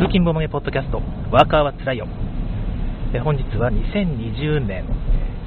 [0.00, 2.08] 通勤ボマゲポッドキャスト、ワーカーはつらいよ。
[3.22, 4.88] 本日は2020年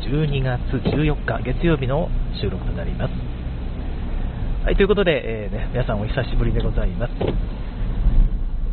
[0.05, 0.61] 12月
[0.93, 2.07] 14日月曜日の
[2.39, 3.13] 収録となります。
[4.63, 7.13] はい、ということで、えーね、皆さんお久しぶりでございます。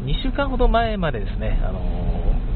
[0.05, 1.81] 2週間ほど前までですね、あの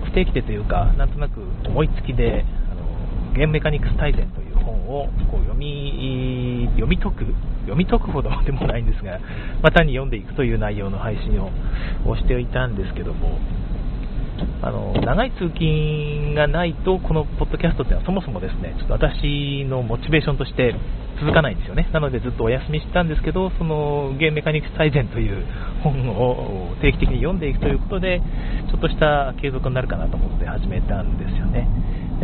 [0.02, 4.44] ー、不定期でというか、なんとなく思いつきで、あのー、ゲームメカニクス大全という
[4.85, 7.27] をこう読み読み解く
[7.64, 9.19] 読み解くほどでもないんですが、
[9.62, 11.51] まあ、単に読んでいくという内容の配信を
[12.16, 13.38] していたんですけども、
[14.62, 20.74] あの長い通勤がないと、このポッドキャストっていうのはそもそもですね、ちょっと私のモチベーションとして
[21.21, 21.88] 続かないんですよね。
[21.93, 25.46] なのでずっとお休みしてたんですけど、そのゲームメカニクス最善という
[25.82, 28.21] 本を定期的に読んでいくということで、
[28.71, 31.69] ちょっとした継続になるかなと思って始めたんですよね。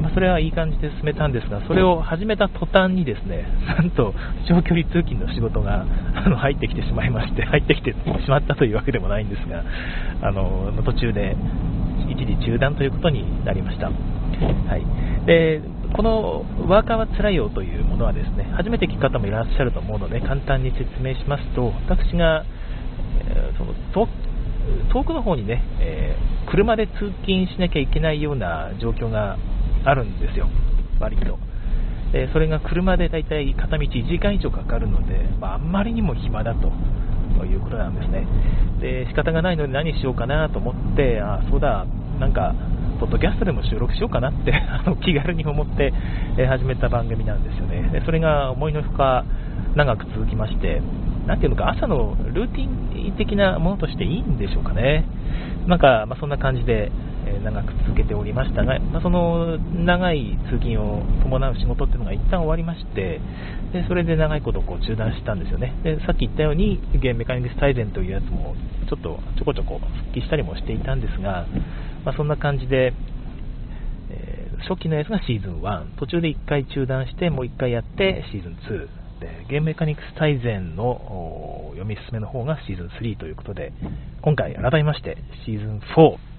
[0.01, 4.15] でまあ、それはいい感じで進めたんですが、それを始めた途端にですね、なんと
[4.49, 5.85] 長距離通勤の仕事が
[6.17, 7.97] あの入ってきてしまいまして、入ってきてし
[8.29, 9.63] まったというわけでもないんですが、
[10.23, 11.37] あの途中で
[12.09, 13.89] 一時中断ということになりました。
[13.89, 13.93] は
[14.77, 15.61] い、で
[15.95, 22.47] このワーカーはつらいよというものはですね初めて聞く方もいらっしゃると思うので簡単に説明しますと私が、
[23.29, 23.75] えー、その
[24.93, 29.37] 遠くの方にね、えー、車で通勤しなきゃいけないような状況が
[29.85, 30.49] あるんですよ、
[30.99, 31.39] 割と。
[32.13, 36.69] でそれが車でだいたい片道1時間以上かかるので、まあ、あんまりにも暇だと
[37.45, 38.27] いうことなんですね。
[38.81, 41.87] で仕方がないので何しようかなと思って、あそうだ、
[42.19, 42.55] なんか、
[42.99, 45.93] ポッドキャストでも収録しようかなって あの気軽に思って、
[46.47, 47.89] 始めた番組なんですよね。
[47.93, 49.25] でそれが思いのほか
[49.75, 50.83] 長く続きまして、
[51.27, 55.05] なていうのか、朝のルーティン的なものとしていいんでしょうかね。
[55.67, 56.91] なんか、まあ、そんな感じで、
[57.43, 63.21] 長く続けておりましたが、まあ、その長い通勤を伴う仕事っていうのが一旦終わりまして、
[63.73, 65.75] でそれで長いことこう中断したんですよね。
[65.83, 68.55] でさっき言ったように、ゲームメカニクス大全というやつも
[68.89, 71.47] ちょっとちょこちょこ復帰したりもしていたんですが、
[72.05, 72.93] まあ、そんな感じで、
[74.11, 79.01] えー、初期のやつがシーズン1、途中で1回中断して、もう1回やってシーズン2。
[79.21, 83.73] でゲームメカニクス大全の読み進めの方がシーズン3ということで、
[84.23, 86.30] 今回改めましてシーズン4、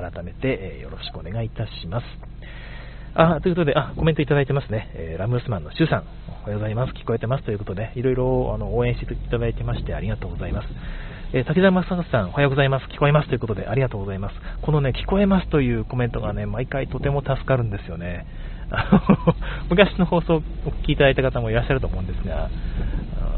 [0.00, 2.06] 改めて、えよろしくお願いいたします。
[3.14, 4.90] あ、ということで、あ、コメントいただいてますね。
[4.94, 6.04] えー、ラムスマンのシュウさん、
[6.42, 6.92] おはようございます。
[6.92, 10.68] 聞こえてますということで、いろいろあの応援していただいてましてありがとうございます。
[11.32, 12.86] えー、滝沢正和さん、おはようございます。
[12.86, 14.34] 聞こえますということで、ありがとうございます。
[14.62, 18.26] このね、聞こえますというコメントがね、毎回とても助かるんですよね。
[19.68, 22.48] 昔の放送をお聞きいただいた方もいらっしゃると思うんですが、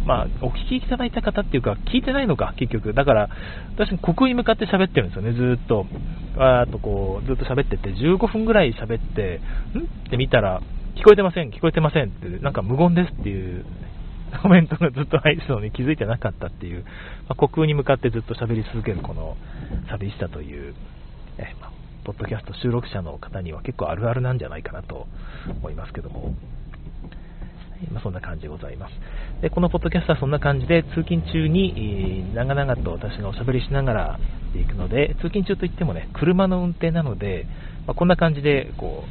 [0.05, 2.95] まあ、お聞きいただいた方っていうか、聞いてないのか、結局。
[2.95, 3.31] だから、
[3.77, 5.87] 私、国に向かって喋ってるんですよね、ずっと。
[6.37, 9.41] あとこう、ずっと喋ってて、15分ぐらい喋って、
[9.75, 9.81] ん？
[9.81, 10.61] って見たら、
[10.97, 13.65] 聞こえてません、聞こえてませんって、なんか無言ですっていう
[14.43, 16.85] コメントがずっと入ってたのに気づいてなかったっていう、
[17.29, 19.37] まあ、虚空に向かってずっと喋り続けるこの
[19.91, 20.75] 寂しさという、
[21.39, 21.73] えまあ、
[22.05, 25.07] ポッドキャスト収録者の方には結構あるあるなんじゃないかなと
[25.49, 26.35] 思いますけども、
[27.93, 28.93] まあ、そんな感じでございます。
[29.41, 34.19] で、このポッドキャストはそんな感じで、通勤中に、長々と私がおしゃべりしながらや
[34.51, 37.47] っていくので、通勤中といってもね、車の運転なので、
[37.87, 39.05] まあ、こんな感じで、こ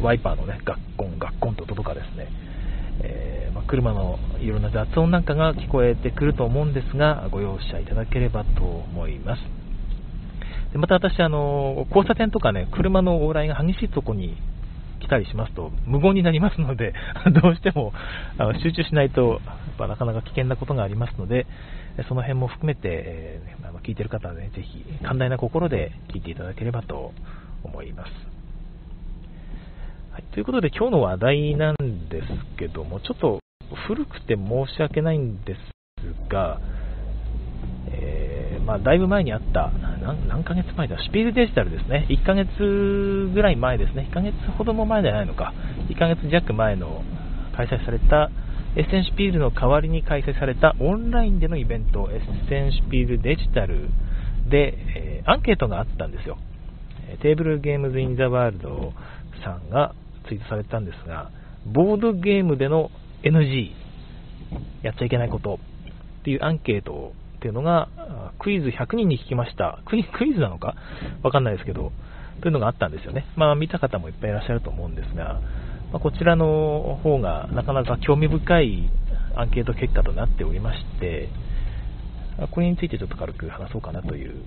[0.00, 2.26] う、ワイパーのね、ガッコン、ガッコンと音とかですね、
[3.02, 9.42] えー、まあ、車のいろんな雑音なんかが聞こえてくると思うんですが、ご容赦いただければと思います。
[10.72, 14.36] でまた私、あの、交差点とかね、車の往来が激しいとこに
[15.00, 16.94] 来たりしますと無言になりますので
[17.42, 17.92] どうしても
[18.62, 19.40] 集中しないと
[19.82, 21.46] やなかなか危険なことがありますので、
[22.08, 27.12] その辺も含めて、えー、聞いている方はね、ぜひ寛大な心で聞いていただければと
[27.62, 28.10] 思います。
[30.12, 33.40] はい、ということで今日の話題なんですけども、ちょっと
[33.86, 36.60] 古くて申し訳ないんですが、
[37.88, 39.72] えー、まあ、だいぶ前にあった
[40.14, 45.52] 何、ヶ月前だ、 SPIEL.digital ですね、1ヶ月ぐらい前ですね、1ヶ月ほども前じゃないのか、
[45.88, 47.02] 1ヶ月弱前の
[47.56, 48.30] 開催された
[48.76, 53.88] エッセン SPIEL の代わりに開催されたオンラインでのイベント、エッセン SPIEL.digital
[54.50, 56.36] で、えー、アンケートがあったんですよ。
[57.22, 58.92] Table Games in the World
[59.42, 59.94] さんが
[60.28, 61.30] ツイートされたんですが、
[61.64, 62.90] ボードゲームでの
[63.22, 63.70] NG、
[64.82, 65.58] やっちゃいけないこと
[66.20, 67.14] っていうアンケートを
[67.46, 67.88] っていうのが、
[68.40, 69.78] クイズ100人に聞きました。
[69.86, 70.02] クイ
[70.34, 70.74] ズなのか？
[71.22, 71.92] わかんないですけど、
[72.42, 73.24] というのがあったんですよね。
[73.36, 75.40] まあ、見た方もいっぱいいらっしゃると思うんですが、
[75.92, 78.90] まあ、こちらの方がなかなか興味深い
[79.36, 81.28] アンケート結果となっておりまして、
[82.50, 84.42] これについてちょっと軽く話そうかなという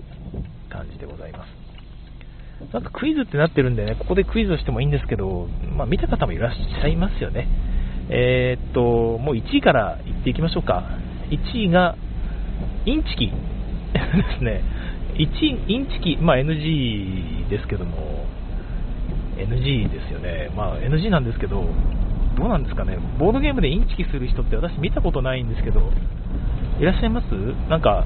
[0.68, 2.72] 感じでございます。
[2.74, 7.48] なんかクイズってなってるんでね、ここでクイズをしてもいいんですけど、まあ、見た方もいらっしゃいますよね。
[8.10, 10.84] えー、っと、もう1位から言っていきましょうか。
[11.30, 11.96] 1位が
[12.86, 13.26] インチキ？
[13.26, 13.32] で
[14.38, 14.62] すね。
[15.14, 18.24] 1インチキ、まあ、NG ですけども、
[19.36, 21.64] NG ですよね、まあ、NG なんですけど、
[22.38, 25.90] どうなんですかね、ボードゲームでインチキする人って私見たことないんですけど、
[26.78, 27.24] いらっしゃいます？
[27.68, 28.04] なんか、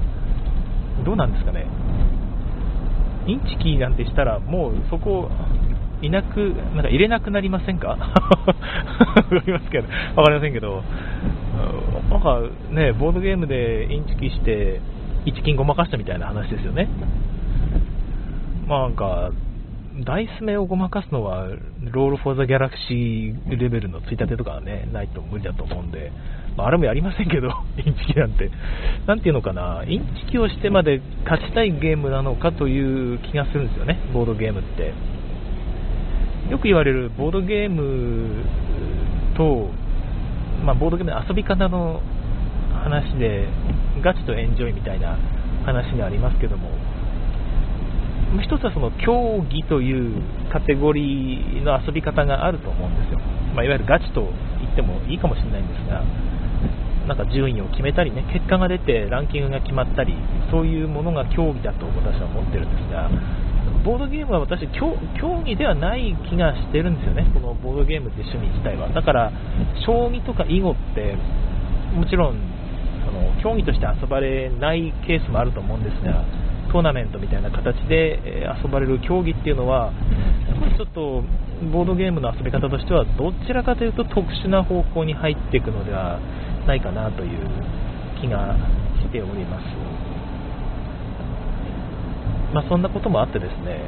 [1.05, 1.67] どうなんですかね、
[3.27, 5.29] インチキなんてしたら、もうそこ、
[6.05, 7.89] いなく、なんか入れなくなりませんか？
[7.97, 10.83] わかりますけど、わかりませんけど、
[12.09, 12.41] なんか
[12.71, 14.79] ね、ボードゲームでインチキして、
[15.25, 16.87] 一金ごまかしたみたいな話ですよね。
[18.67, 19.31] まあなんか、
[20.03, 21.47] ダイス目をごまかすのは、
[21.91, 26.11] Roll for the Galaxy レベルのついたてとかはね、ないと無理だと思うんで、
[26.57, 28.51] まあ、あれもやりませんけど、 インチキなんて。
[29.07, 34.93] なんていうのかな、インチキをしてまで勝ちたいゲームなのかという気がするんですよね、ボードゲームって。
[36.49, 38.43] よく言われるボードゲーム
[39.35, 39.69] と、
[40.63, 42.01] まあ、ボードゲームの遊び方の
[42.83, 43.47] 話で、
[44.03, 45.17] ガチとエンジョイみたいな
[45.65, 46.69] 話がありますけども、
[48.41, 50.21] 一つはその競技という
[50.51, 53.19] カテゴリーの遊び方があると思うんですよ、
[53.55, 54.21] まあ、いわゆるガチと
[54.59, 56.03] 言ってもいいかもしれないんですが、
[57.07, 60.13] なんか順位を決めたりね、結果が出てランキングが決まったり、
[60.51, 63.09] そういうものが競技だと私は思ってるんですが、
[63.85, 68.89] ボードゲームは私競、競技ではない気がしてるんですよね、このボードゲームって趣味自体は。
[68.89, 69.31] だから、
[69.85, 71.15] 将棋とか囲碁って、
[71.93, 72.35] もちろん
[73.05, 76.25] その競技として遊ばれないケースもあると思うんですが、
[76.71, 78.19] トーナメントみたいな形で
[78.63, 79.93] 遊ばれる競技っていうのは、
[80.59, 81.23] 少しちょっと
[81.71, 86.19] ボードゲームの遊び方としては、どちらかというと特殊な方向に入っていくのでは
[86.65, 87.37] ないかなという
[88.19, 88.55] 気が
[88.99, 90.14] しております。
[92.55, 93.83] まあ、そんなこともあってですね、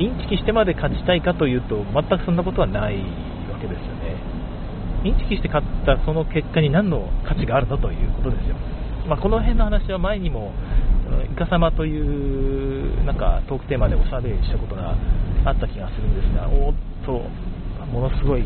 [0.00, 2.96] インチキしてまで勝ちたいかというと、全くそんなことはない
[3.52, 4.16] わけですよね。
[5.04, 8.56] インチキして勝ったその結果に何の価値があるのということですよ。
[9.06, 10.54] まあ、この辺の話は前にも、
[11.30, 14.96] イカ様というなんかトークテーマでおしゃべりしたことが
[15.44, 16.74] あった気がするんですが、おっ
[17.04, 17.20] と、
[17.92, 18.44] ものすごい、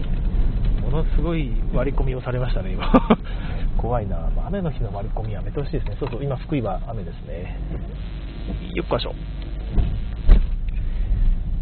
[0.82, 2.90] ものすごい割り込みをされましたね、今。
[3.78, 5.96] 怖いな、雨の日の割り込みやめてほしいですね。
[6.00, 7.60] そうそう、今、福井は雨ですね。
[8.74, 9.14] よっこしょ。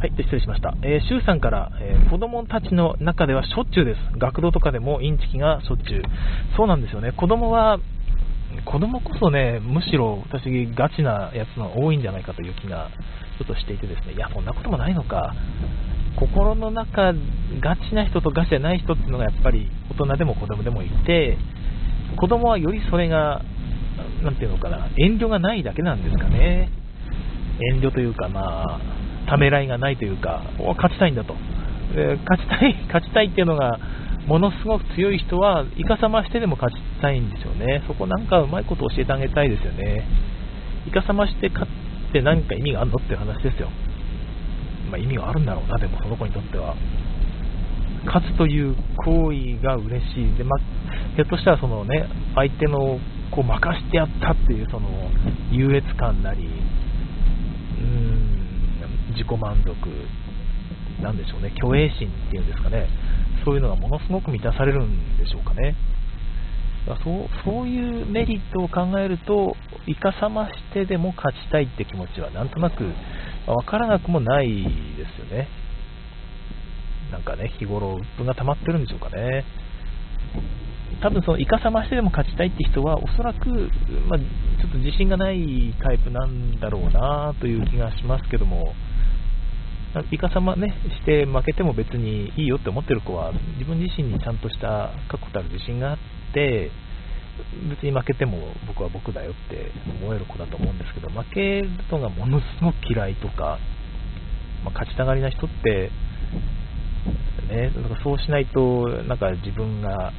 [0.01, 0.75] はい、失礼しました。
[0.83, 3.99] えー、周さんから、えー、子供たちの中ではしょっちゅうです。
[4.19, 6.03] 学童とかでもインチキがしょっちゅう。
[6.57, 7.13] そうなんですよね。
[7.13, 7.79] 子供は、
[8.67, 12.91] 子供こそね、むしろ私ガチなやつの多いんじゃないかという気が
[13.39, 15.35] ちょっとしていてですね、いや、そんなこともないのか。
[16.17, 17.15] 心の中、
[17.61, 21.39] ガチな人とガチじゃない人っていうのがやっぱり大人でも子供でもいて、
[22.17, 23.43] 子供はよりそれが、
[24.23, 26.71] なんていうのかな、遠慮がないだけなんですかね。
[27.73, 28.81] 遠慮というか、まあ、
[29.29, 30.43] ためらいがないというか、
[30.77, 31.35] 勝ちたいんだと、
[31.95, 33.79] え勝ちたい、 勝ちたいっていうのが、
[34.27, 40.05] ものすごく強い人は、イカサマしてでも勝ちたいんですよね、そこなんかうまいこと教えてあげたいですよね、
[40.87, 43.69] イカサマして勝って何か意味があるのっていう話ですよ、
[44.91, 46.75] まあ、意味があるんだろうな、でもその子にとっては。
[48.07, 50.57] 勝つという行為が嬉しい、でま
[51.17, 52.99] ひょっとしたらその、ね、相手の
[53.35, 54.89] こう任してやったっていうその
[55.51, 58.35] 優越感なり、うん
[59.13, 59.75] 自己満足
[61.03, 62.89] なんでしょうね、虚栄心っていうんですかね、
[63.45, 65.75] そういうのがものすごく満たされるんでしょうかね。
[66.87, 72.85] だそうそういうメリットを考えると、いかさましてでも勝ちたいって気持ちはなんとなく
[73.47, 74.69] 分からなくもないで
[75.17, 75.49] すよね。
[77.11, 79.45] なんかね、日頃、鬱憤が溜まってるんでしょうかね。
[81.03, 83.49] 多分そのイカサマしてでも勝ちたいって人はおそらく、
[84.09, 88.75] まあ、ちょっと自信がないタイプなんだろうなという気がしますけども、
[90.11, 95.99] イカサマね、して負けても別にいいよって思ってる子は、自分自身にちゃんとした確固たる自信があっ
[96.33, 96.71] て、
[97.69, 99.71] 別に負けても僕は僕だよって
[100.03, 103.59] 思える子だと思うんですけど、負けるのがものすごく嫌いとか、
[104.65, 105.91] まあ、勝ちたがりな人って、
[107.51, 107.71] ね、
[108.03, 110.13] そうしないと、なんか自分が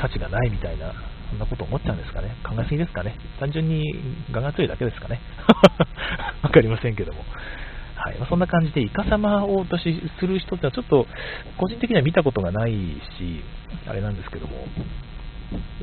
[0.00, 0.94] 価値がないみたいな、
[1.28, 2.34] そんなこと思っちゃうんですかね。
[2.42, 3.16] 考えすぎですかね。
[3.38, 3.84] 単純に
[4.32, 5.20] 我が強いだけですかね。
[6.42, 7.24] わかりませんけども。
[8.00, 11.06] はいまあ、そんな感じで、イカ様を私する人ってのはちょっと
[11.58, 13.44] 個人的には見たことがないし、
[13.86, 14.56] あれなんですけども、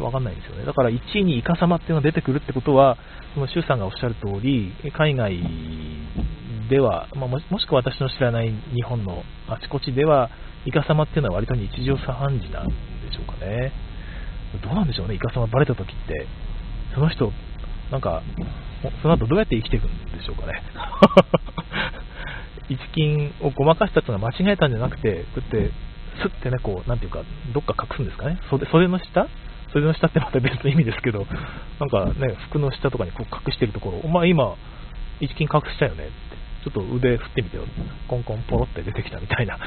[0.04, 0.66] わかんないんですよね。
[0.66, 2.98] だから1位にイカ様っていうのが出てくるってことは、
[3.36, 5.38] その周さんがおっしゃる通り、海外
[6.70, 10.32] では、まあ、もしくは私の知らない日本のあちこちでは、
[10.66, 12.74] イカ様っていうのは割と日常茶飯事なんで
[13.14, 13.72] しょうかね。
[14.63, 16.27] どうなんでしょうね、イカ様バレた時って、
[16.94, 17.32] その人、
[17.92, 18.22] なんか、
[19.01, 20.62] その後どうやって生きていくんでしょうかね。
[22.70, 25.72] 一金をごまかしたっていうのは間違えたんじゃなくて、こうやって、
[26.22, 27.24] スッてね、こう、なんていうか、
[27.54, 28.39] どっか隠すんですかね。
[28.50, 29.27] 袖袖の下？
[29.74, 31.25] 袖の下ってまた別の意味ですけど、
[31.80, 34.56] なんかね、服の下とかにこう隠してるところ、お前今、
[35.20, 36.27] 一金隠したよねって。
[36.63, 37.63] ちょっと腕振ってみてよ。
[38.08, 39.58] コンコンポロって出てきたみたいな。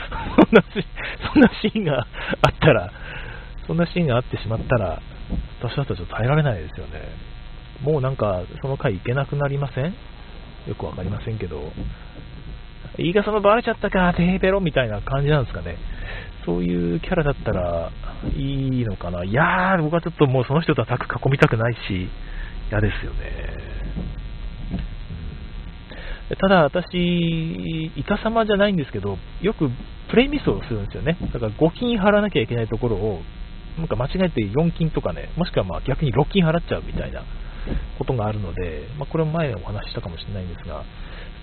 [1.33, 2.07] そんなシーンが
[2.43, 2.93] あったら、
[3.71, 5.01] そんなシーンがあってしまったら、
[5.63, 7.03] 私だったらちょっと耐えられないですよね。
[7.83, 9.95] もうなんか、その回行けなくなりません？
[10.67, 11.71] よくわかりませんけど、
[12.99, 15.77] 言い方もバレちゃったか、テーペロみたいな感じなんですかね。
[16.45, 17.93] そういうキャラだったら
[18.37, 19.23] いいのかな。
[19.23, 20.99] いやー、僕はちょっともうその人とはタ囲
[21.31, 22.09] みたくないし、
[22.71, 23.55] 嫌ですよね。
[26.41, 29.71] ただ私、イカ様じゃないんですけど、よく
[30.09, 31.17] プレイミスをするんですよね。
[31.33, 33.23] だから5金払わなきゃいけないところを、
[33.79, 37.23] なんか間違えて4金とかね、もしくはまあ逆に6金払っちゃうみたいな
[37.99, 40.85] ことがあるので、まあ、これも前お話ししたかもしれないんですが、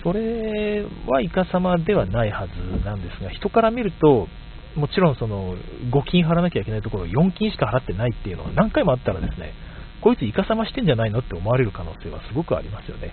[0.03, 4.27] それはイカ様ではないはずなんですが、人から見ると、
[4.75, 9.53] もちろんその5金払わなきゃいけないところを4金しか払ってないっていうのは何回もあったらですね、
[10.01, 13.11] こいつイカ様してんじゃないのって思われる可能性はすごくありますよね。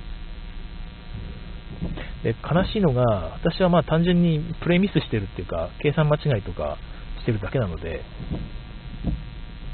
[2.23, 6.79] で悲しいのが、私はまあ単純にプレイミスしてるっていうか、計算間違いとか
[7.21, 8.03] してるだけなの、で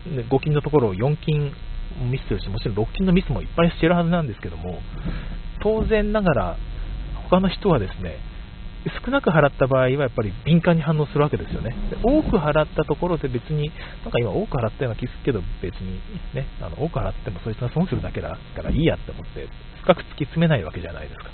[0.06, 1.52] 5金のところを4金
[2.10, 4.78] ミスするし、もちろん6金のミスもいっぱいしてるはずなんですけども、
[5.62, 6.56] 当然ながら、
[7.28, 8.18] 他の人はですね、
[9.04, 11.76] 少なく払った場合はやっぱり敏感に反応するわけですよね。
[11.90, 13.70] で多く払ったところで別に、
[14.02, 16.00] なんか今多く払ったような気するけど別に
[16.32, 19.48] ね、あの多く払ってもそいつが損するだけだからいいやって思って
[19.82, 21.30] 深く突き詰めないわけじゃないですか。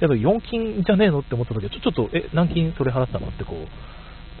[0.00, 3.66] けど4金じゃねえのって思った時はちょちょっと、え、何金それ払ったのってこう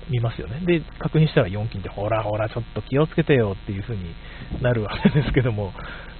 [0.08, 0.60] 見ますよね。
[0.64, 4.14] で、確認したら4金ってほらほらちょっと気をつけてよっていう風に
[4.60, 5.72] なるわけですけども、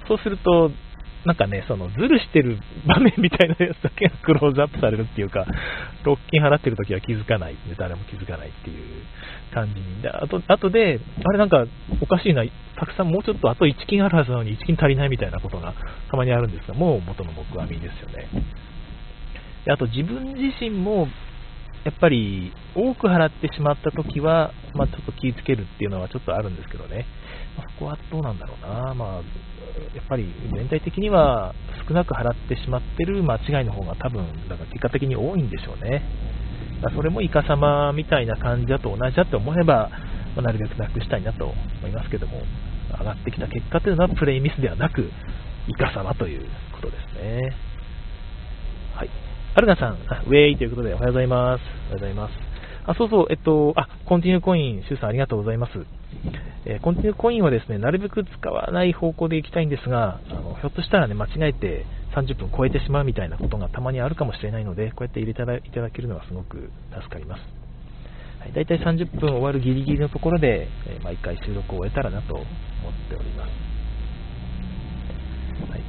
[0.07, 0.71] そうすると
[1.25, 5.45] なんかね、そのズルしてる場面みたいなやつだけがクローズアップされるっていうか、
[6.03, 9.05] ロッキン払ってる時は気づかない、誰も気づかないっていう
[9.53, 10.01] 感じに。
[10.01, 11.65] で、あと、あとで、あれなんか
[12.01, 12.43] おかしいな、
[12.75, 15.73] たくさんもうちょっとあと1金あるはずなのに1金足りないみたいなことが
[16.11, 18.27] たまにあるんですが、もう元の木阿弥ですよね。
[19.65, 21.07] であと自分自身も、
[21.83, 27.05] やっぱり多く払ってしまった時は、まあ、ちょっと気をつけるっていうのはちょっとあるんですけどね。
[27.57, 28.93] まあ、そこはどうなんだろうな。
[28.93, 29.21] まあ
[29.95, 31.55] やっぱり全体的には
[31.87, 36.03] 少なく払ってしまってる間違いの方が多分、だか結果的に多いんでしょうね。
[36.81, 39.89] だそれもイカ様みたいな感じだと同じだと思えば、
[40.35, 42.41] まあ、なるべくなくしたいなと思いますけども、
[42.99, 45.09] 上がってきた結果というのはプレイミスではなく、
[45.67, 47.55] イカ様ということですね。
[48.93, 49.09] はい。
[49.55, 51.61] アルガさん、ウェイということでおはようございます。
[51.61, 52.33] おはようございます。
[52.87, 55.73] あ、そうそう、えっと、あ、コンティニューコイン、シュウさんありがとうございます。
[56.65, 67.41] えー、コンティニューコインはですね、なるべく使わない方向でいきたいんですが、あのひょっとしたらね、間違えて30分超えてしまうみたいなことがたまにあるかもしれないので、こうやって入れていただけるのはすごく助かります。
[68.39, 72.45] はい、だいたい30分終わるギリギリのところで、えー、毎回収録を終えたらなと思っ
[73.07, 73.49] ております。
[75.69, 75.81] はい、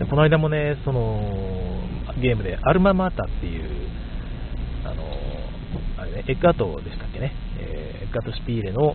[0.00, 1.81] でこの間もね、その
[2.20, 3.88] ゲームでアルママータっていう、
[4.84, 5.04] あの
[5.98, 8.94] あれね、エッガートでしたっけね、えー、エッガートシピーレの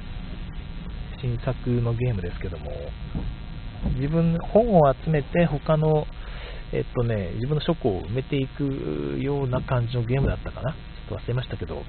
[1.22, 2.72] 新作のゲームですけども、
[3.96, 6.06] 自分、本を集めて他の、
[6.74, 10.72] えっとね、自分の書庫を埋めていくような感じのゲームだったかな。
[10.72, 11.84] ちょっと忘れましたけど、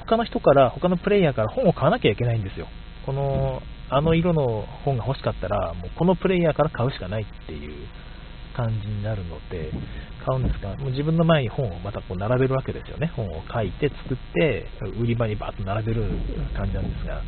[0.00, 2.66] 他の人から、他のプレイヤーから本を買わなきゃいけないんですよ。
[3.06, 7.86] この、あの色の本が欲しかったら、もうこのプレイヤーから買うしかないっていう
[8.54, 9.70] 感じになるので、
[10.24, 13.10] 買うんですが、もう自分の前に本をまたこう並べるわけですよね。
[13.16, 14.66] 本を書いて作って、
[15.00, 16.04] 売り場にバーッと並べる
[16.56, 17.22] 感じなんですが、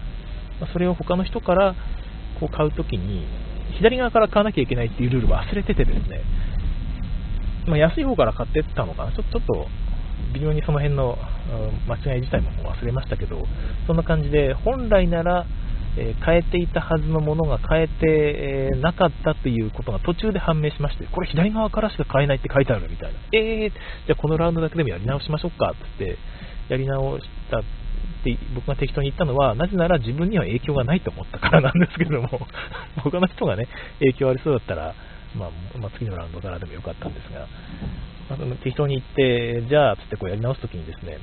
[0.72, 1.74] それを他の人から
[2.38, 3.26] こう買うときに、
[3.78, 6.20] 左側から買わなきゃいけないっていうルール忘れててですね、
[7.66, 9.66] まあ、安い方から買ってったのかな、ちょちょっと
[10.34, 11.16] 微妙にその辺の
[11.88, 13.46] 間違い自体も忘れましたけど、
[13.86, 15.46] そんな感じで、本来なら、
[15.96, 23.18] え、変えていたはずのものが変えて、え、なかったということが途中で判明しまして、これ左側からしか変えないって書いてあるみたいな。
[23.32, 26.18] えー、じゃあこのラウンドだけでもやり直しましょうかってって、
[26.68, 27.62] やり直したっ
[28.24, 32.28] て僕が適当に言ったのは、なぜなら自分には影響がないと思ったからなんですけども、
[33.02, 33.68] 他の人がね、
[33.98, 34.94] 影響ありそうだったら、
[35.36, 37.46] まあ、まあ、次のラウンドからでもよかったんですが、
[38.30, 41.18] まあ、適当に言って、じゃあ、つってこうやり直すときにですね、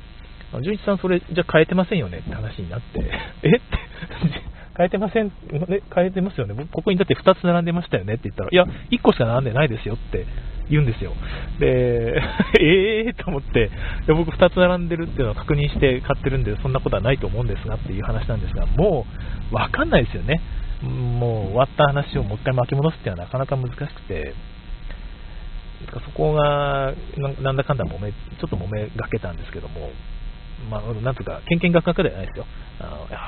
[0.62, 3.00] 純一さん、それ、じゃあ変えてませんよねって話になって、
[3.42, 4.49] えって
[4.80, 6.54] 変えてません、ね、変えてますよね。
[6.72, 10.24] ここにだって2つ並んでましたよねって言ったら、いや、1個しか並んでないですよって
[10.70, 11.12] 言うんですよ。
[11.58, 12.16] で、
[12.58, 13.70] えーと思って、
[14.06, 19.04] で僕2つ並んでるっていうのを確認して買ってるんで、そんなことはないと思うんですがっていう話なんですが、も
[19.52, 20.40] うわかんないですよね。
[20.82, 24.32] もう終わった話をもう一回巻き戻すっていうのはなかなか難しくて、
[25.92, 26.94] そこが
[27.42, 29.90] なんだかんだ揉め、ちょっと揉めがけたんですけども、
[30.68, 32.46] まあ、なんとか、けんけんがくがくではないですよ。
[32.80, 33.18] あいや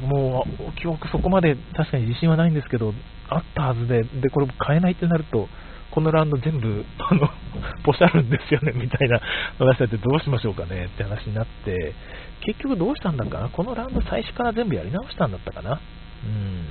[0.00, 2.92] もう、記憶そこまで確かに自信はないんですけど、
[3.28, 5.48] あったはずで、で、これ変えないってなると、
[5.90, 7.28] このラウンド全部、あの、
[7.82, 9.20] ポシャるんですよね、みたいな
[9.58, 11.94] 話だってどうしましょうかねって話になって、
[12.40, 13.48] 結局どうしたんだかな？
[13.48, 15.80] このラウンド最初から全部やり直したんだったかな？
[16.24, 16.66] うん。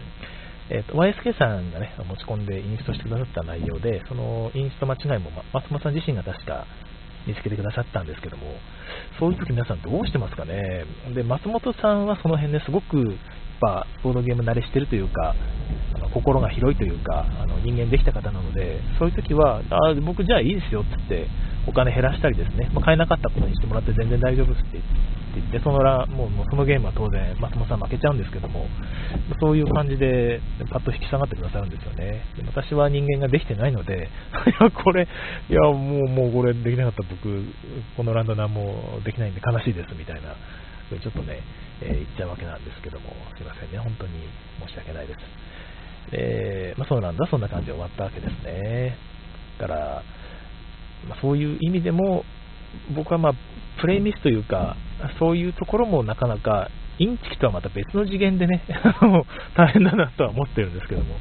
[0.69, 6.65] えーと、YSK さんが、ね、持ち込んでインストしてくださった内容で、そのインスト間違いも松本さん自身が確か
[7.27, 8.43] 見つけてくださったんですけども、
[9.19, 10.85] そういう時皆さんどうしてますかね？
[11.13, 13.07] で、松本さんはその辺ですごく、やっ
[13.61, 15.33] ぱ、ボードゲーム慣れしてるというか、
[15.95, 21.27] あの心が広いというか、あの人間できた方なので、そういう時は、あ僕じゃあいいですよって言って、
[21.67, 24.79] お金減らしたりですね、まあ、買えなかったことにしてもらって全然大丈夫ですって
[25.35, 28.67] 言って、そのらもうそのゲームは当然、松本さん負けちゃうんですけども、
[29.39, 32.21] そういう感じでパッと引き下がってくださるんですよね。
[32.37, 34.09] で私は人間ができてないので、
[34.47, 35.07] いや、これ、
[35.49, 37.43] いや、もう、もうこれできなかった僕、
[37.97, 40.35] このランド何もできないんで悲しいですみたいな、
[40.99, 41.41] ちょっとね、
[41.81, 44.13] えー、言っちゃうわけなんですけども、すいませんね、本当に
[44.65, 45.19] 申し訳ないです。
[46.11, 48.95] えー、まあ、そうなんだ、そんな感じで終わったわけですね。
[49.57, 50.03] から、
[51.21, 52.23] そういう意味でも、
[52.95, 53.33] 僕はまあ、
[53.79, 54.75] プレイミスというか、
[55.19, 58.61] そういうところもなかなか、インチキとはまた別の次元でね、
[59.55, 61.15] 大変だなとは思ってるんですけども、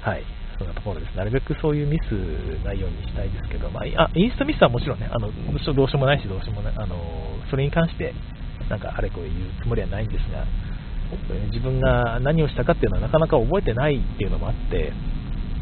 [0.00, 0.22] はい、
[0.58, 1.16] そんなところです。
[1.16, 2.12] なるべくそういうミス
[2.64, 5.32] ないようにしたいですけど、まあ、あインストミスはもちろんね、あの
[5.74, 6.94] どうしようもないし、どうしようもない、あの
[7.50, 8.14] それに関して、
[8.68, 10.44] なんかあれこれ言うつもりはないんですが、
[11.46, 14.92] 自分が何をしたかっていうのはなかなか覚えてないっていうのもあって、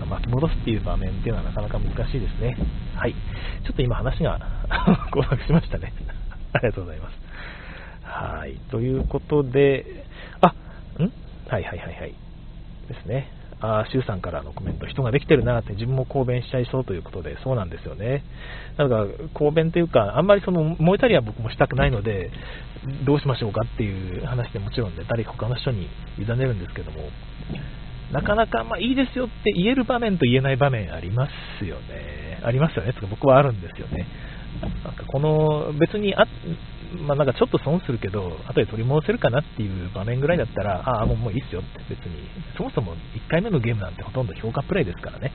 [0.06, 2.56] 巻き戻すっていう場面っていうのはなかなか難しいですね。
[2.96, 3.14] はい。
[3.64, 4.38] ちょっと今話が
[5.12, 5.92] 合格しましたね。
[6.52, 7.18] ありがとうございます。
[8.02, 8.54] はい。
[8.70, 10.04] ということで、
[10.40, 10.48] あ、
[11.02, 11.12] ん？
[11.48, 12.14] はいはいはいはい。
[12.88, 13.38] ですね。
[13.60, 18.22] あシュウさんからのコメント、人ができてるなって自分も公弁しちゃいそうということで、そうなんですよね。
[18.76, 22.30] なんか、公弁というか、あんまりその燃えたりは僕もしたくないので、
[23.04, 25.88] どうしましょうかっていう話でもちろんね、誰か他の人に
[26.18, 26.98] 委ねるんですけども、
[28.12, 31.28] なかなか、まあ、いいですよって言える場面と言えない場面ありま
[31.60, 32.40] すよね。
[32.42, 32.92] ありますよね。
[32.94, 34.06] つか僕はあるんですよね。
[34.84, 36.26] なんかこの、別にあ、
[37.06, 45.32] まあ、なんかちょっと損するけど、後で取り戻せるかなっていう場面ぐらいだったら、ああ、もうもういいっすよって別に、そもそも1回目のゲームなんてほとんど評価プレイですからね。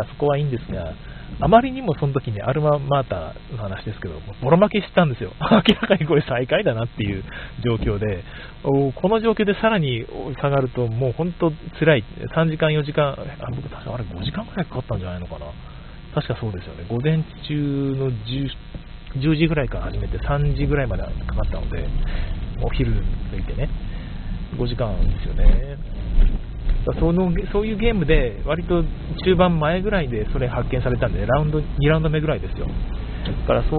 [0.00, 0.94] あそこはいいんですが、
[1.40, 5.32] あまりにもその時にアルママーターの話ですけど、ボロ負けしたんですよ。
[5.40, 7.24] 明らかにこれ最下位だなっていう
[7.64, 8.22] 状況で、
[8.62, 10.06] この状況でさらに
[10.40, 12.04] 下がるともう本当辛い。
[12.34, 13.16] 3時間、4時間、あ
[13.50, 15.46] 僕確かあれ5時間くらいかかったんじゃないのかな。
[16.14, 16.84] 確かそうですよね。
[16.88, 18.50] 午前中の 10,
[19.18, 21.88] 10時ぐらいから始めて3時ぐらいまでかかったので、
[22.62, 22.92] お昼
[23.32, 23.68] 抜いてね、
[24.56, 25.76] 5時間ですよね。
[26.98, 28.84] そのそういうゲームで割と
[29.24, 32.66] 中盤前ぐらいでそれ発見されたんでラウンド2ラウンド目ぐらいですよ。
[32.66, 33.78] だからそ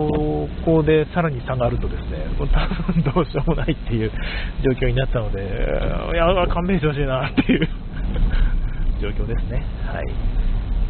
[0.66, 2.46] こでさらに差があるとですね多
[2.94, 4.12] 分どうしようもないっていう
[4.64, 5.40] 状況になったので
[6.14, 7.68] いや勘弁してほしいなっていう。
[9.02, 9.64] 状況ですね。
[9.86, 10.06] はい。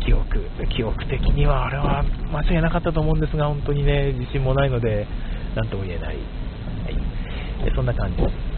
[0.06, 5.08] 記憶記憶的にはあれは間違いなかったと思うんですが本当にね自信もないので
[5.56, 6.92] 何とも言えない、は
[7.72, 8.18] い、そんな感じ。
[8.18, 8.55] です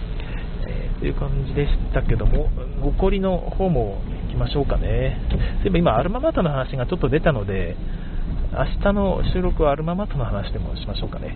[0.99, 2.49] という感じでしたけども、
[2.81, 5.19] 残りの方も行きましょうかね。
[5.29, 7.75] そういえば今、アルママタの話がちょっと出たので、
[8.51, 11.35] 明日の収録はアルママタの話でもしましょうかね。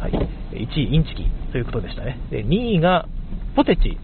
[0.00, 2.18] はい、1位、インチキということでしたね。
[2.30, 3.06] で2位が
[3.56, 3.98] ポテチ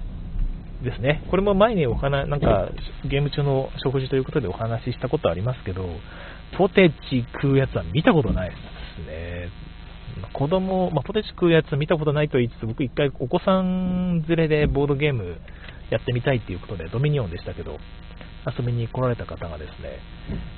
[0.82, 1.22] ですね。
[1.30, 2.68] これも前にお話、なんか
[3.04, 5.86] ゲーム中の食事ということでお話ししたことありますけど、
[6.56, 9.48] ポテチ食うやつは見たことないですね。
[10.32, 15.36] 子供、まあ、ポテチ食うやつ見たことないと言いつつ、僕一回お子さん連れでボードゲーム
[15.90, 17.78] やってみたいっていうことで、ドミニオンでしたけど、
[18.46, 19.98] 遊びに来られた方がですね、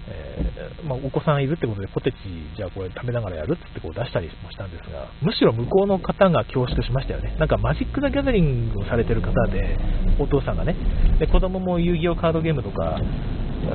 [0.08, 2.18] えー、まあ、お子さんいるってことで、ポテチ、
[2.56, 7.34] じゃあこれ食べながらやるってこう出したりもしたんですが、むしろ向こうの方が恐縮しましたよね。
[7.38, 9.78] なんかマジック・ザ・ギャザリングをされてる方で、
[10.18, 10.76] お父さんがね、
[11.18, 13.00] で子供も遊戯王カードゲームとか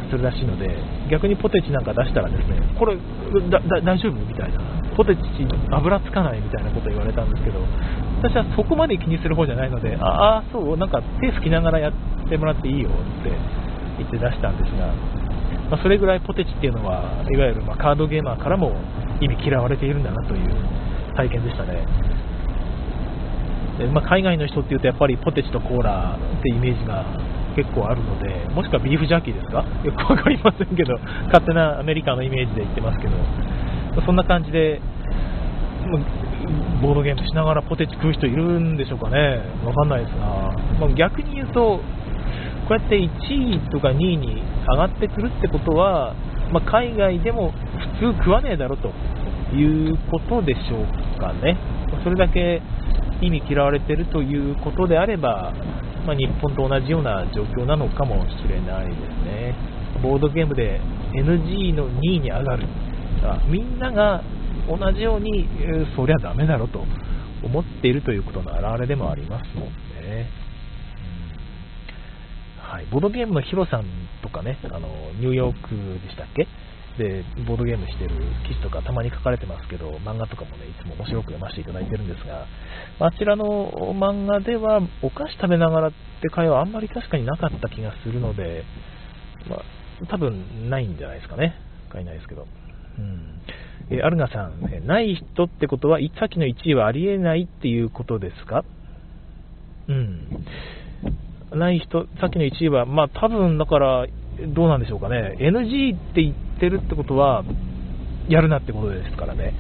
[0.10, 0.78] するらしいので、
[1.12, 4.13] 逆にポテチなんか出したらですね、これ、大丈夫？
[4.13, 4.60] みたいな。
[4.96, 5.22] ポテチ
[5.70, 7.60] 油つかないみたいなこと言われたんですけど、
[8.24, 11.93] 私はそこまで気にする方じゃないので、ああ、そう、なんか手拭きながらやっ
[12.28, 12.93] てもらっていいよっ
[13.24, 13.32] て
[13.98, 14.88] 言って出したんですが、
[15.70, 18.76] まあ、それぐらいポテチっていうのは、いわゆるまカードゲーマーからも
[19.20, 20.50] 意味嫌われているんだなという
[21.16, 21.86] 体験でしたね。
[23.78, 27.06] でまあ、海外の人っていうとやっぱりポテチとコーラってイメージが
[27.56, 29.66] 結構あるので、もしくはビーフジャーキーですか？
[29.84, 33.14] よく分かりませんけど、勝手なアメリカのイメージで言ってますけど、
[34.06, 34.82] そんな感じで、
[36.82, 41.80] ボードゲームしながらポテチ食う人いるんでしょうかね、わかんないですが、まあ、逆に言うと、
[42.67, 43.08] こうやって1
[43.56, 46.13] 位とか2位に上がってくるってことは、
[46.51, 47.53] まあ、海外でも
[48.01, 48.89] 普通食わねえだろと
[49.56, 51.58] いうことでしょうかね、
[52.03, 52.62] それだけ
[53.21, 55.53] 意味嫌われてるということであれば、
[56.06, 59.56] まあ、日本と同じような状況なのかもしれないですね。
[60.03, 60.80] ボードゲームで
[61.13, 62.67] NG の2位に上がる。
[63.49, 64.23] みんなが
[64.67, 66.84] 同じように、えー、そりゃダメだろと
[67.43, 69.69] 思っているということの表れでもありますもん
[70.03, 70.47] ね。
[72.78, 73.86] はい、ボードゲームのヒロさん
[74.22, 74.88] とかね、あの
[75.18, 76.48] ニューヨークでしたっけ？
[77.02, 78.13] で、ボードゲームしてる
[78.48, 82.46] 記事とかたまに書かれてますけど、漫画とかもね、いつも面白く読ませていただいてるんですが、
[83.00, 88.63] あちらの漫画では、お菓子食べながらって会話あんまり確かになかった気がするので、
[89.50, 89.62] まあ、
[90.12, 91.56] 多分ないんじゃないですかね。
[91.90, 92.46] 買いないですけど。
[93.00, 93.42] うん。
[93.90, 98.63] えアルガさん、えない人ってことは、さっきの1位はありえないっていうことですか？
[99.88, 100.46] うん。
[101.54, 104.06] ない人、さっきの1位は、まあ多分だから、
[104.54, 105.36] どうなんでしょうかね。
[105.40, 107.44] NG って言ってるってことは、
[108.28, 109.54] やるなってことですからね。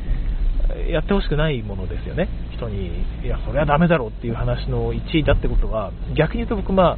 [0.89, 2.27] やってほしくないものですよね。
[2.53, 2.91] 人に、
[3.23, 6.97] いや、それはダメだろうっていう話の1位だってことは、逆に言うと僕、ま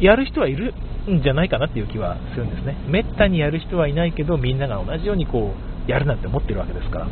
[0.00, 0.74] やる人はいる
[1.08, 2.76] んじゃないかなっていう気はするんですね。
[2.88, 5.54] めったにやる人はいないけど、みんなが同じようにこ
[5.86, 7.08] う、やるなんて思ってるわけですから。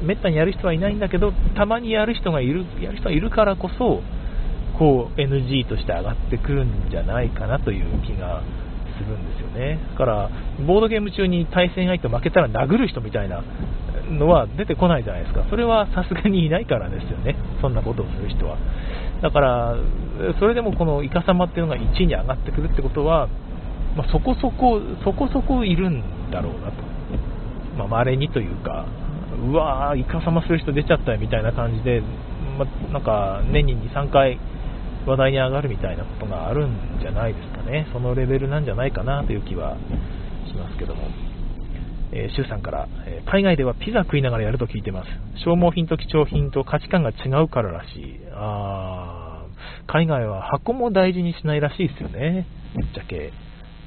[0.00, 4.00] めったにやる人はいないんだけど、たまにやる人がいる、やる人がいるからこそ、
[4.78, 8.42] こう NG として上がってくるんじゃないかなという気が
[8.98, 9.78] するんですよね。
[9.92, 10.30] だから、
[10.66, 13.42] ボードゲーム中に対戦相手負けたら殴る人みたいな
[14.10, 15.44] のは出てこないじゃないですか。
[15.50, 17.36] それはさすがにいないからですよね。
[17.60, 18.56] そんなことをする人は。
[19.22, 19.76] だから、
[20.38, 23.28] それでもこのイカ様っていうのが1位に上がってくるってことは、
[23.96, 26.92] まあ、そこそこ、そこそこいるんだろうなと。
[27.76, 28.86] まあ、稀にというか、
[29.48, 32.02] うわー、イカ様する人出ちゃったよみたいな感じで、
[32.58, 34.38] まあ、なんか年に2、3回
[35.06, 37.88] 話題に上がるみたいなことがあるんじゃないですかね。
[37.92, 39.76] そのレベルなんじゃないかなという気は
[40.48, 41.08] しますけども。
[42.14, 45.08] えー、シュウさんから、えー、海外ではピザ食いながらやると聞いてます。
[45.44, 48.20] 消耗品と貴重品と価値観が違うかららしい。
[48.32, 52.46] あー、海外は箱も大事にしないらしいですよね。
[52.76, 53.32] ぶっちゃけ。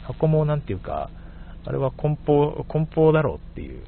[0.07, 1.11] 箱もなんていうか、
[1.67, 3.83] あれは梱包、梱包だろうっていう。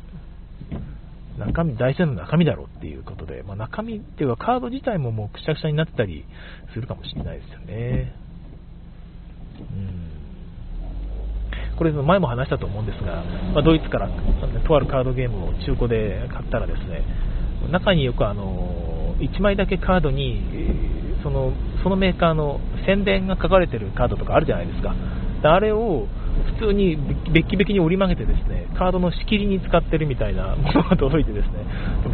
[1.37, 6.25] 中身、大事な中身だろうっていうことで、まあ、中身っていうかカード自体ももうくしゃくしゃになってたり
[6.73, 8.13] するかもしれないですよね。
[9.59, 10.07] うん
[11.77, 13.23] これ前も話したと思うんですが、
[13.53, 14.09] まあ、ドイツから
[14.67, 17.03] とあるカードゲームを中古で買ったらですね
[17.71, 20.41] 中によくあの1枚だけカードに
[21.23, 24.95] そのそのメーカーの宣伝が書かれてるカードとかあるじゃないですか
[25.43, 26.07] あれを
[26.59, 26.97] 普通に
[27.31, 31.65] べきべきに折り曲げてですねカードの仕切りに使ってるみたいなものが届いてですね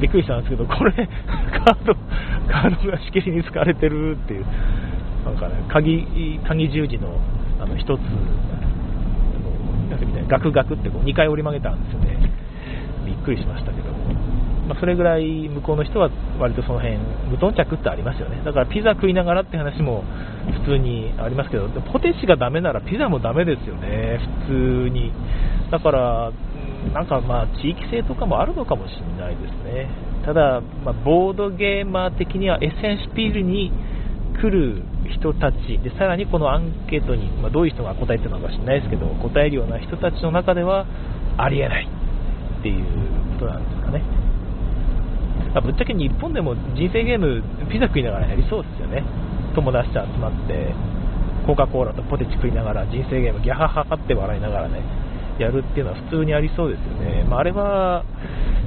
[0.01, 1.95] びっくりしたんですけどこれカード
[2.51, 4.45] カードが仕切りに使われてるっていう
[5.25, 6.05] なんかね鍵
[6.47, 7.19] 鍵十字の
[7.59, 8.01] あの1つ
[10.05, 12.17] みたいなガクガクってこう2回折り曲げたんですよね。
[13.05, 14.02] びっくりしましたけど。
[14.67, 16.97] まあ、それぐらい向こうの人は割とその辺
[17.29, 18.41] 無頓着ってありますよね。
[18.45, 20.03] だからピザ食いながらって話も
[20.65, 24.19] 普通にありますけどポテチがダメならピザもダメですよね。
[24.47, 25.11] 普通に。
[25.71, 26.31] だから
[26.93, 29.89] なんかまあ地域性とかもあるのかもしれないですね。
[30.25, 33.73] ただ、まあ、ボードゲーマー的にはエッセンシピールに
[34.39, 34.81] 来る
[35.13, 40.85] 人たちでさらにこのアンケートに、まあ、どういう人が答えてるのか知らないですけど答えるような人たちの中では
[41.37, 41.87] ありえない
[42.59, 42.85] っていう
[43.39, 44.22] ことなんですかね。
[45.53, 49.03] まあ、ぶっちゃけ日本でも人生ゲーム、ピザ食いながらやりそうですよね。
[49.53, 50.73] 友達と集まって、
[51.45, 54.81] コカ・コーラとポテチ食いながら人生ゲームギャハハハって笑いながらね、
[55.37, 57.23] やるっていうのは普通にありそうですよね。
[57.29, 58.03] まあ、あれは、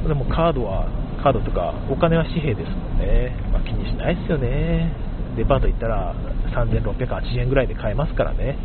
[0.07, 0.87] でもカードは、
[1.23, 3.35] カードとかお金は紙幣ですもんね。
[3.53, 4.93] まあ、気にしないですよね。
[5.37, 6.15] デパート行ったら
[6.55, 8.57] 3680円ぐらいで買えますからね。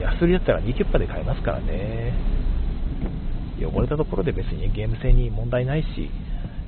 [0.00, 2.12] 安売りだったら2キュッパで買えますからね。
[3.60, 6.10] 汚れたところで別にゲーム性に問題ないし、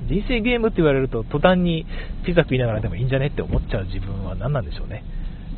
[0.07, 1.85] 人生ゲームって言われると途端に
[2.25, 5.03] ピザ食いながらでもいいんじゃねって思っちゃう自分は何なんでしょうね。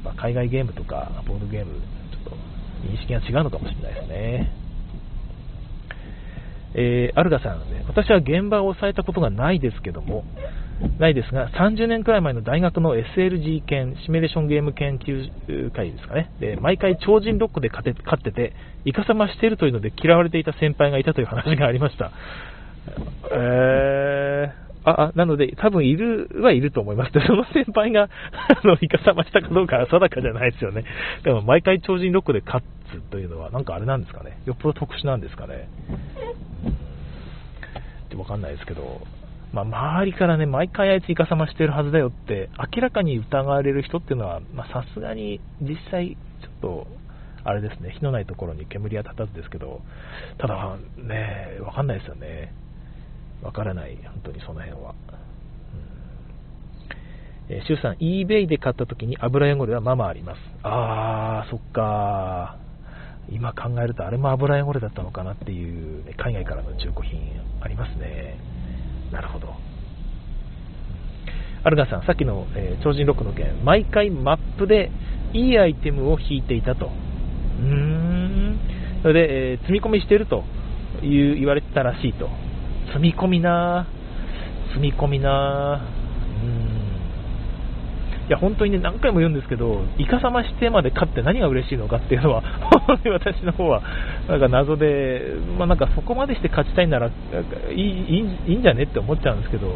[0.03, 1.73] まあ、海外ゲームとかボードゲーム、
[2.11, 2.31] ちょっと
[2.87, 4.63] 認識が違うのかもしれないですね。
[6.75, 10.23] えー、アルガさん、ね、私は現場を抑えたことがないですけども、
[10.99, 16.31] ないですが、30年くらい前の大学の SLG 研、シミュレーションゲーム研究会ですかね。
[16.39, 18.53] で、毎回超人ロックで勝ってて、
[18.85, 22.11] イカサマしているというので嫌われていた先輩がいたという話がありました。
[23.31, 27.11] えー、あ、なので、多分いるはいると思います。
[27.25, 28.09] その先輩が、
[28.63, 30.83] あの、イカサマしたかどうかは定かじゃないですよね。
[31.23, 34.37] でも、毎回超人ロックで勝つというのは、なんかあれなんですかね。
[34.45, 35.69] よっぽど特殊なんですかね。
[38.05, 39.01] ってわかんないですけど、
[39.53, 46.87] まあ、周りからね、毎回あいつイカサマしてるはずだよって、明らかに疑われる人っていうのは、まさすがに実際、ちょっと、
[47.45, 49.81] あれですね、火のないところに煙は立たずですけど、
[50.39, 52.51] ただ、ね、わかんないですよね。
[53.43, 54.95] わからない、本当にその辺は。
[57.49, 60.39] うん、えー、シュウさん、eBay で買った時に油汚れはままあります。
[60.63, 62.57] あー、そっか
[63.29, 67.19] 今考えるとあれも油汚れだったのかなっていう、ね、海外からの中古品
[67.61, 68.37] ありますね。
[69.11, 69.53] なるほど。
[71.65, 74.91] アルガさん、さっきの、えー、超人ロックの件、毎回マップで
[75.33, 76.87] いいアイテムを引いていたと。
[76.87, 78.59] うーん。
[79.01, 80.43] それで、えー、積み込みしてると
[81.01, 82.29] いう言われてたらしいと。
[82.87, 83.87] 積み込みな
[84.73, 85.81] 積み込みな
[86.41, 86.83] うん。
[88.27, 92.41] いや、本当にね、何回も言うんですけど、イカサマしてまで勝って何が嬉しいのかっていうのは、
[93.05, 93.81] 私の方は、
[94.29, 95.21] なんか謎で、
[95.57, 97.11] まあ、なんかそこまでして勝ちたいなら、い
[97.75, 99.75] いいいんじゃねって思っちゃうんですけど、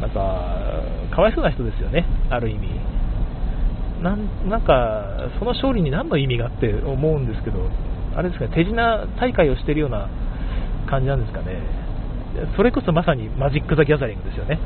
[0.00, 2.68] なんか、かわいそうな人ですよね、ある意味。
[4.02, 7.58] なんなんか、その勝利に何の意味があって思うんですけど、
[8.14, 10.08] あれですかね、手品大会をしているような
[10.86, 11.87] 感じなんですかね。
[12.56, 14.58] それこそまさにマジック・ザ・ギャザリングですよね。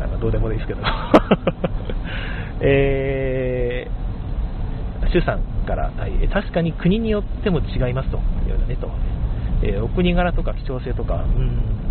[0.00, 0.80] なんかどうでもいいですけど。
[2.60, 8.88] えー、周さんから、はい、確かに国によっても違いますと、いうようねと。
[9.62, 11.82] えー、お国柄とか貴重性とか、うん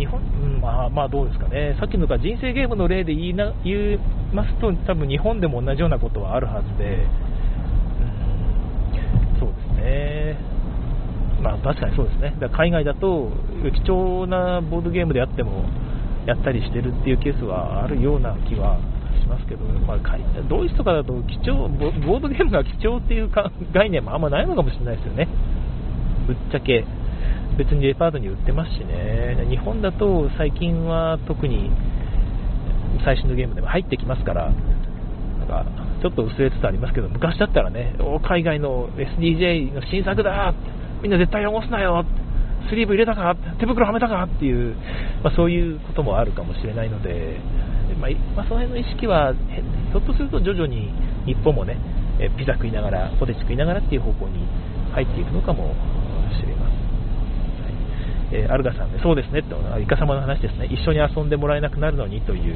[0.00, 0.24] 日本、う
[0.58, 3.98] ん、まあ、まあどうですかね、さっきのか人生ゲームの例で言いな言い
[4.32, 7.06] ますと、多分日本でも同じようなことはあるはずで、
[9.34, 10.38] うん、そうですね、
[11.42, 13.30] まあ確かにそうですね、だ海外だと
[13.72, 15.64] 貴重なボードゲームであっても
[16.26, 18.78] やったりしてるっていうケースはあるような気は
[19.20, 19.98] しますけど、まあ、
[20.48, 25.28] ドイツとかだと貴重ボードゲームが貴重っていうか概念もあんまないのかもしれないですよね、
[26.26, 26.84] ぶっちゃけ。
[27.58, 31.70] 別にデパートに売ってますしね、日本だと最近は特に
[33.04, 34.50] 最新のゲームでも入ってきますから、
[35.40, 35.66] なんか
[36.00, 37.96] ちょっと薄れつつありますけど、昔だったらね、
[38.26, 40.54] 海外の SDJ の新作だ
[41.02, 42.04] みんな絶対汚すなよ
[42.68, 44.76] スリーブ入れたか手袋はめたかっていう、
[45.22, 47.40] まあ、そういうこともあるかもしれないので、
[47.98, 50.92] まあ、まあ、その辺の意識は、ひょっとすると徐々に
[51.26, 51.76] 日本もね、
[52.36, 54.46] ピザ食いながら、ポテチ食いながらっていう方向に
[54.92, 55.74] 入っていくのかも
[56.36, 58.42] しれません。
[58.42, 62.54] えー、アルガさんで、そうですねって、イカ様の話ですね、一緒に遊んでもらえなくなるのにという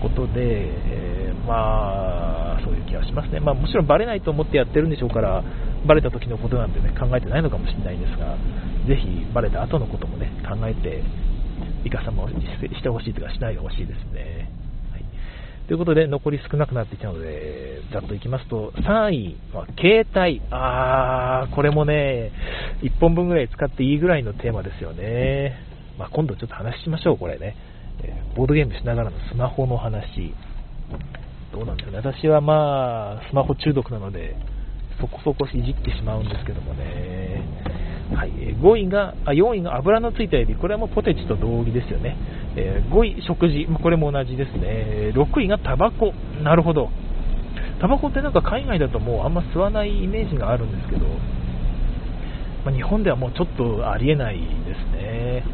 [0.00, 5.42] ことで、えー、まあ、そういう気がしますね、まあ、もちろんバレないと思ってやってるんでしょうから、
[5.86, 8.36] バレた時のことなんてね、考えてないのかもしれないんですが、
[8.90, 11.04] ぜひバレた後のこともね、考えて、
[11.84, 14.50] イカ様をしてほしいとか、しないでほしいですね。
[14.90, 15.04] はい
[15.68, 20.42] ということで、残り少なくなってきたので、ざっといきますと、3位は携帯。
[20.50, 22.32] あー、これもね、
[22.82, 25.54] 1本分ぐらい使っていいぐらいのテーマですよね。
[25.96, 27.54] まあ、今度ちょっと話しましょう、これね。
[28.34, 30.34] ボードゲームしながらのスマホの話。
[31.52, 31.98] どうなんですかね。
[31.98, 34.34] 私はまあ、スマホ中毒なので、
[35.00, 37.79] そこそこいじってしまうんですけどもね。
[38.14, 42.16] はい、5位が、あ4位が油のついたエビ、これはもうポテチと同義ですよね。
[42.56, 45.12] えー、5位、食事、これも同じですね。
[45.14, 46.90] 6位がタバコ、なるほど。
[47.80, 51.06] タバコってなんか海外だともうあんま吸わないイメージがあるんですけど、
[52.64, 54.44] まあ、日本ではもうちょっとありえないで
[54.74, 55.44] すね。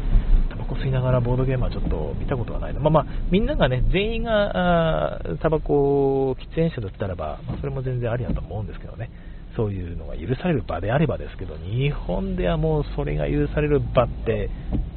[0.49, 2.81] タバコ吸いながらボードゲームはちょっと見たことがないの。
[2.81, 9.09] まあまあ、みんながね、全員がタバコ喫煙者だったらば、まあ、それも全然ありだと思うんですけどね。
[9.57, 14.49] そういうのが許される場であればですけど、日本ではもうそれが許される場って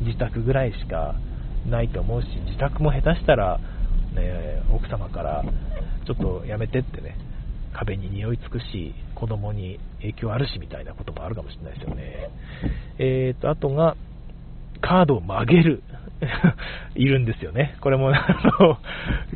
[0.02, 1.14] 自宅ぐらいしか
[1.66, 3.58] ないと思うし、自宅も下手したら、
[4.14, 5.42] ね、奥様から
[6.06, 7.16] ちょっとやめてってね、
[7.72, 12.30] 壁に匂いつくし、子供に影響あるしみたいなこともあるかもしれないですよね。
[12.98, 13.96] えーと、あとが、
[14.82, 15.82] カードを曲げる。
[16.94, 17.76] いるんですよね。
[17.80, 18.26] これも、あ
[18.60, 18.78] の、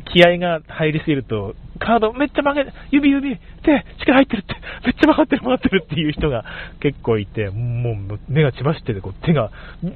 [0.05, 6.45] 気合が入りすぎると、カードめっちゃ曲げ、指指、手、力入ってるって、めっちゃ曲がってる曲がってるっていう人が
[6.79, 9.51] 結構いて、もう目が血走ってて、こう手が
[9.83, 9.93] ギュ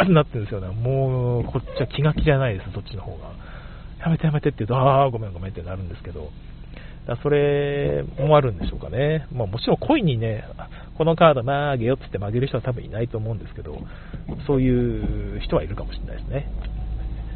[0.00, 0.68] ーってなってるんですよね。
[0.68, 3.30] もう、こっちは気が気じゃないです、そっちの方が。
[4.00, 6.30] やめてやめてって言うと、ああ、ごめんごめんってなるんですけど、
[7.06, 9.26] だそれもあるんでしょうかね。
[9.32, 10.44] まあもちろん恋にね、
[10.96, 13.78] このカード曲げよってって曲げる人は多分いないと思うんですけど、
[14.46, 16.50] そういう人はいるかもしれないですね。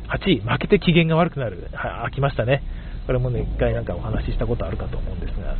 [0.08, 1.68] 8位、負けて機嫌が悪くなる。
[1.72, 2.62] は、飽きましたね。
[3.06, 5.56] これもね、一回なんかお話ししたことあるかと思うんですが、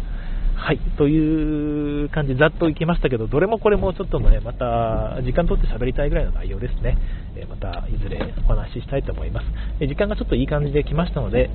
[0.55, 6.97] はい、という感じ、ざっといきましたけど、どれもこれもちょっとね、また時間取って喋りたいぐらいの内容ですね。
[7.37, 9.47] えまたいずれお話ししたいと思います。
[9.87, 11.51] 時間がちょっといい感じで来ましたので、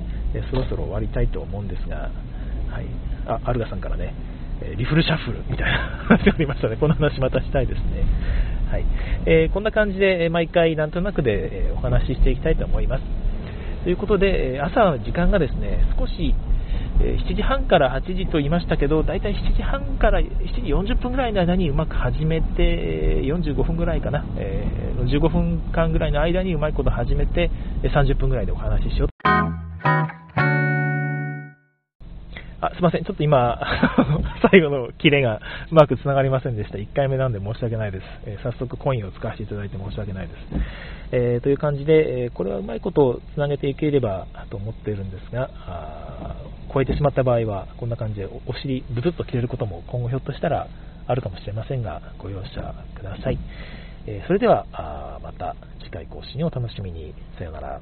[0.50, 2.10] そろそろ終わりたいと思うんですが、
[2.70, 2.86] はい、
[3.26, 4.14] あ、アルガさんからね、
[4.76, 6.76] リフルシャッフルみたいな話がありましたね。
[6.76, 8.04] この話またしたいですね。
[8.70, 8.84] はい。
[9.26, 13.02] えー、こんな感じで毎回なんとなくでお話ししていきたいと思います。
[13.84, 16.34] ということで、朝の時間がですね、少し
[17.00, 27.50] 7時半から8時と言いましたけど、大体7時半から7時40分ぐらいの間にうまく始めて、45分ぐらいかな、えー、15分間ぐらいの間にうまいこと始めて、
[27.82, 29.59] 30分ぐらいでお話ししよう。
[32.62, 33.58] あすいません、ちょっと今、
[34.52, 36.76] 最後のキレがうまくつながりませんでした。
[36.76, 38.04] 1回目なんで申し訳ないです。
[38.26, 40.38] えー、早速コインを使わせていただいて申し訳ないです。
[41.12, 45.48] えー、という感じで、えー、これはうまいことつなげていければと思っているんですが、
[46.72, 50.66] 超えてしまった場合は、こんな感じでお尻ブツッと切れることも今後ひょっとしたら
[51.06, 53.38] あるかもしれませんが、ご容赦ください。
[54.06, 54.66] えそれでは、
[55.22, 57.14] また次回更新をお楽しみに。
[57.38, 57.80] さようなら。